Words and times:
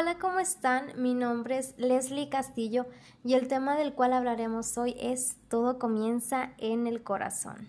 Hola, 0.00 0.16
¿cómo 0.20 0.38
están? 0.38 0.92
Mi 0.94 1.12
nombre 1.12 1.58
es 1.58 1.74
Leslie 1.76 2.28
Castillo 2.28 2.86
y 3.24 3.34
el 3.34 3.48
tema 3.48 3.74
del 3.74 3.94
cual 3.94 4.12
hablaremos 4.12 4.78
hoy 4.78 4.94
es 4.96 5.38
Todo 5.48 5.80
comienza 5.80 6.52
en 6.58 6.86
el 6.86 7.02
corazón. 7.02 7.68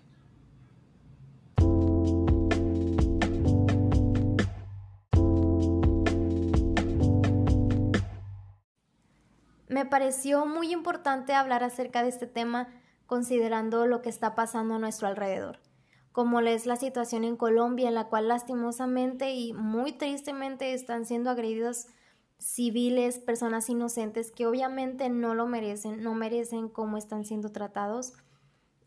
Me 9.68 9.88
pareció 9.88 10.46
muy 10.46 10.72
importante 10.72 11.34
hablar 11.34 11.64
acerca 11.64 12.04
de 12.04 12.10
este 12.10 12.28
tema 12.28 12.68
considerando 13.08 13.88
lo 13.88 14.04
que 14.04 14.10
está 14.10 14.36
pasando 14.36 14.76
a 14.76 14.80
nuestro 14.80 15.08
alrededor 15.08 15.58
como 16.12 16.42
es 16.42 16.66
la 16.66 16.76
situación 16.76 17.24
en 17.24 17.38
Colombia, 17.38 17.88
en 17.88 17.96
la 17.96 18.08
cual 18.08 18.28
lastimosamente 18.28 19.32
y 19.32 19.54
muy 19.54 19.94
tristemente 19.94 20.74
están 20.74 21.06
siendo 21.06 21.30
agredidos 21.30 21.88
civiles, 22.40 23.20
personas 23.20 23.70
inocentes 23.70 24.32
que 24.32 24.48
obviamente 24.48 25.10
no 25.10 25.36
lo 25.36 25.46
merecen, 25.46 26.02
no 26.02 26.16
merecen 26.16 26.70
cómo 26.70 26.98
están 26.98 27.26
siendo 27.26 27.52
tratados. 27.52 28.14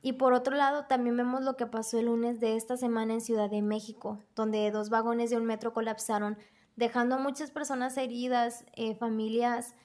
Y 0.01 0.15
por 0.15 0.33
otro 0.33 0.57
lado, 0.57 0.87
también 0.87 1.17
vemos 1.17 1.45
lo 1.45 1.57
que 1.57 1.67
pasó 1.67 1.99
el 1.99 2.07
lunes 2.07 2.41
de 2.41 2.57
esta 2.57 2.77
semana 2.77 3.13
en 3.13 3.21
Ciudad 3.21 3.49
de 3.49 3.63
México, 3.63 4.19
donde 4.35 4.71
dos 4.73 4.91
vagones 4.91 5.31
de 5.31 5.37
un 5.37 5.45
metro 5.45 5.73
colapsaron, 5.73 6.39
dejando 6.75 7.15
a 7.15 7.19
muchas 7.19 7.51
personas 7.53 7.97
heridas, 7.97 8.65
eh, 8.75 8.97
familias 8.97 9.77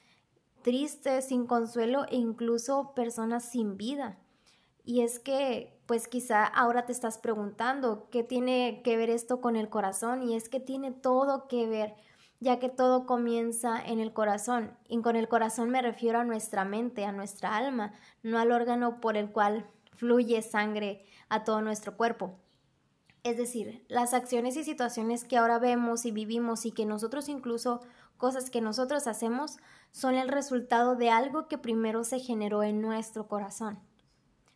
tristes, 0.62 1.26
sin 1.26 1.46
consuelo 1.46 2.04
e 2.08 2.16
incluso 2.16 2.92
personas 2.94 3.44
sin 3.44 3.76
vida. 3.76 4.18
Y 4.84 5.02
es 5.02 5.18
que, 5.18 5.78
pues 5.86 6.08
quizá 6.08 6.44
ahora 6.44 6.86
te 6.86 6.92
estás 6.92 7.18
preguntando, 7.18 8.08
¿qué 8.10 8.22
tiene 8.22 8.80
que 8.82 8.96
ver 8.96 9.10
esto 9.10 9.40
con 9.40 9.54
el 9.54 9.68
corazón? 9.68 10.22
Y 10.22 10.34
es 10.34 10.48
que 10.48 10.60
tiene 10.60 10.90
todo 10.90 11.46
que 11.46 11.66
ver, 11.66 11.94
ya 12.40 12.58
que 12.58 12.68
todo 12.68 13.06
comienza 13.06 13.80
en 13.84 13.98
el 13.98 14.12
corazón. 14.12 14.76
Y 14.88 15.00
con 15.02 15.16
el 15.16 15.28
corazón 15.28 15.70
me 15.70 15.82
refiero 15.82 16.18
a 16.18 16.24
nuestra 16.24 16.64
mente, 16.64 17.04
a 17.04 17.12
nuestra 17.12 17.56
alma, 17.56 17.92
no 18.22 18.38
al 18.38 18.52
órgano 18.52 19.00
por 19.00 19.16
el 19.16 19.30
cual 19.30 19.66
fluye 19.96 20.40
sangre 20.42 21.04
a 21.28 21.44
todo 21.44 21.62
nuestro 21.62 21.96
cuerpo. 21.96 22.38
Es 23.24 23.36
decir, 23.36 23.84
las 23.88 24.14
acciones 24.14 24.56
y 24.56 24.64
situaciones 24.64 25.24
que 25.24 25.36
ahora 25.36 25.58
vemos 25.58 26.06
y 26.06 26.12
vivimos 26.12 26.64
y 26.64 26.72
que 26.72 26.86
nosotros 26.86 27.28
incluso 27.28 27.80
cosas 28.16 28.50
que 28.50 28.60
nosotros 28.60 29.06
hacemos 29.06 29.58
son 29.90 30.14
el 30.14 30.28
resultado 30.28 30.96
de 30.96 31.10
algo 31.10 31.48
que 31.48 31.58
primero 31.58 32.04
se 32.04 32.20
generó 32.20 32.62
en 32.62 32.80
nuestro 32.80 33.26
corazón. 33.26 33.80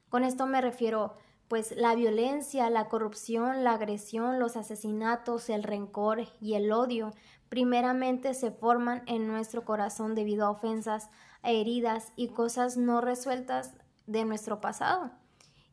Con 0.08 0.24
esto 0.24 0.46
me 0.46 0.60
refiero 0.60 1.16
pues 1.52 1.76
la 1.76 1.94
violencia, 1.94 2.70
la 2.70 2.88
corrupción, 2.88 3.62
la 3.62 3.72
agresión, 3.72 4.38
los 4.38 4.56
asesinatos, 4.56 5.50
el 5.50 5.64
rencor 5.64 6.26
y 6.40 6.54
el 6.54 6.72
odio 6.72 7.12
primeramente 7.50 8.32
se 8.32 8.50
forman 8.50 9.02
en 9.04 9.26
nuestro 9.26 9.62
corazón 9.62 10.14
debido 10.14 10.46
a 10.46 10.50
ofensas, 10.50 11.10
heridas 11.42 12.10
y 12.16 12.28
cosas 12.28 12.78
no 12.78 13.02
resueltas 13.02 13.74
de 14.06 14.24
nuestro 14.24 14.62
pasado. 14.62 15.10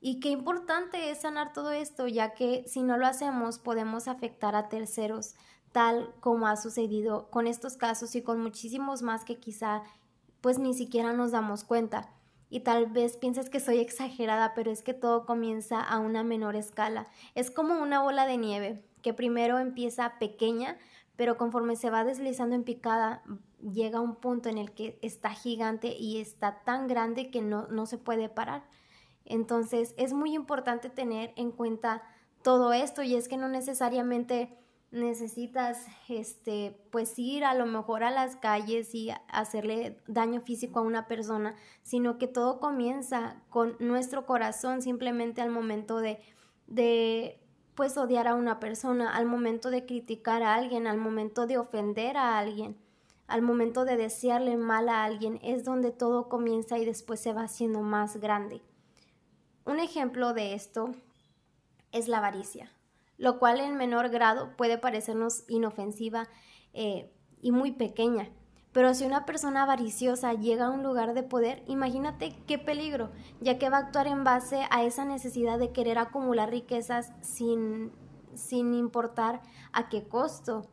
Y 0.01 0.19
qué 0.19 0.31
importante 0.31 1.11
es 1.11 1.21
sanar 1.21 1.53
todo 1.53 1.71
esto, 1.71 2.09
ya 2.09 2.33
que 2.33 2.65
si 2.67 2.83
no 2.83 2.97
lo 2.97 3.07
hacemos 3.07 3.57
podemos 3.57 4.09
afectar 4.09 4.57
a 4.57 4.67
terceros, 4.67 5.35
tal 5.71 6.13
como 6.19 6.47
ha 6.47 6.57
sucedido 6.57 7.29
con 7.29 7.47
estos 7.47 7.77
casos 7.77 8.15
y 8.15 8.21
con 8.21 8.41
muchísimos 8.41 9.01
más 9.01 9.23
que 9.23 9.39
quizá 9.39 9.83
pues 10.41 10.59
ni 10.59 10.73
siquiera 10.73 11.13
nos 11.13 11.31
damos 11.31 11.63
cuenta 11.63 12.09
y 12.49 12.61
tal 12.61 12.87
vez 12.87 13.17
pienses 13.17 13.49
que 13.49 13.59
soy 13.59 13.79
exagerada, 13.79 14.53
pero 14.55 14.71
es 14.71 14.81
que 14.81 14.93
todo 14.93 15.25
comienza 15.25 15.81
a 15.81 15.99
una 15.99 16.23
menor 16.23 16.55
escala. 16.55 17.07
Es 17.35 17.51
como 17.51 17.81
una 17.81 18.01
bola 18.01 18.25
de 18.25 18.37
nieve 18.37 18.83
que 19.01 19.13
primero 19.13 19.59
empieza 19.59 20.17
pequeña, 20.19 20.77
pero 21.15 21.37
conforme 21.37 21.75
se 21.75 21.89
va 21.89 22.03
deslizando 22.03 22.55
en 22.55 22.63
picada, 22.63 23.23
llega 23.61 23.99
a 23.99 24.01
un 24.01 24.15
punto 24.15 24.49
en 24.49 24.57
el 24.57 24.71
que 24.71 24.97
está 25.01 25.31
gigante 25.31 25.95
y 25.97 26.19
está 26.19 26.63
tan 26.63 26.87
grande 26.87 27.29
que 27.29 27.41
no, 27.41 27.67
no 27.67 27.85
se 27.85 27.97
puede 27.97 28.29
parar. 28.29 28.63
Entonces 29.25 29.93
es 29.97 30.13
muy 30.13 30.33
importante 30.33 30.89
tener 30.89 31.33
en 31.35 31.51
cuenta 31.51 32.01
todo 32.41 32.73
esto 32.73 33.03
y 33.03 33.15
es 33.15 33.27
que 33.27 33.37
no 33.37 33.47
necesariamente 33.47 34.57
necesitas 34.91 35.85
este 36.07 36.75
pues 36.91 37.17
ir 37.19 37.43
a 37.45 37.53
lo 37.53 37.65
mejor 37.65 38.03
a 38.03 38.11
las 38.11 38.35
calles 38.35 38.95
y 38.95 39.11
hacerle 39.27 40.01
daño 40.07 40.41
físico 40.41 40.79
a 40.79 40.83
una 40.83 41.07
persona, 41.07 41.55
sino 41.83 42.17
que 42.17 42.27
todo 42.27 42.59
comienza 42.59 43.41
con 43.49 43.75
nuestro 43.79 44.25
corazón 44.25 44.81
simplemente 44.81 45.41
al 45.41 45.51
momento 45.51 45.99
de 45.99 46.19
de 46.67 47.39
pues 47.75 47.97
odiar 47.97 48.27
a 48.27 48.35
una 48.35 48.59
persona, 48.59 49.15
al 49.15 49.25
momento 49.25 49.69
de 49.69 49.85
criticar 49.85 50.43
a 50.43 50.55
alguien, 50.55 50.85
al 50.85 50.97
momento 50.97 51.47
de 51.47 51.57
ofender 51.57 52.17
a 52.17 52.37
alguien, 52.37 52.77
al 53.27 53.41
momento 53.41 53.85
de 53.85 53.95
desearle 53.95 54.57
mal 54.57 54.89
a 54.89 55.03
alguien, 55.03 55.39
es 55.43 55.63
donde 55.63 55.91
todo 55.91 56.27
comienza 56.27 56.77
y 56.77 56.85
después 56.85 57.19
se 57.21 57.31
va 57.31 57.43
haciendo 57.43 57.81
más 57.81 58.17
grande. 58.17 58.61
Un 59.65 59.79
ejemplo 59.79 60.33
de 60.33 60.55
esto 60.55 60.93
es 61.91 62.07
la 62.07 62.17
avaricia 62.17 62.69
lo 63.19 63.37
cual 63.37 63.59
en 63.59 63.75
menor 63.75 64.09
grado 64.09 64.55
puede 64.55 64.79
parecernos 64.79 65.43
inofensiva 65.47 66.27
eh, 66.73 67.11
y 67.41 67.51
muy 67.51 67.73
pequeña. 67.73 68.29
Pero 68.71 68.93
si 68.93 69.05
una 69.05 69.25
persona 69.25 69.63
avariciosa 69.63 70.33
llega 70.33 70.67
a 70.67 70.69
un 70.69 70.83
lugar 70.83 71.13
de 71.13 71.23
poder, 71.23 71.63
imagínate 71.67 72.35
qué 72.47 72.57
peligro, 72.57 73.09
ya 73.41 73.59
que 73.59 73.69
va 73.69 73.77
a 73.77 73.81
actuar 73.81 74.07
en 74.07 74.23
base 74.23 74.61
a 74.71 74.83
esa 74.83 75.05
necesidad 75.05 75.59
de 75.59 75.71
querer 75.71 75.97
acumular 75.97 76.49
riquezas 76.49 77.11
sin, 77.21 77.91
sin 78.35 78.73
importar 78.73 79.41
a 79.73 79.89
qué 79.89 80.07
costo. 80.07 80.67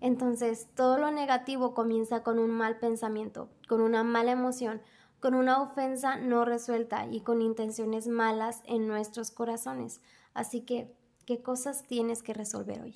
Entonces, 0.00 0.68
todo 0.74 0.98
lo 0.98 1.10
negativo 1.10 1.72
comienza 1.72 2.22
con 2.22 2.38
un 2.38 2.50
mal 2.50 2.78
pensamiento, 2.78 3.48
con 3.68 3.80
una 3.80 4.04
mala 4.04 4.32
emoción, 4.32 4.82
con 5.20 5.34
una 5.34 5.62
ofensa 5.62 6.16
no 6.16 6.44
resuelta 6.44 7.06
y 7.06 7.20
con 7.20 7.40
intenciones 7.40 8.06
malas 8.06 8.60
en 8.66 8.86
nuestros 8.86 9.30
corazones. 9.30 10.02
Así 10.34 10.60
que 10.60 10.94
¿Qué 11.26 11.42
cosas 11.42 11.82
tienes 11.88 12.22
que 12.22 12.32
resolver 12.32 12.82
hoy? 12.82 12.94